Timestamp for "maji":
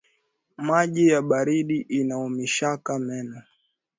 0.57-1.07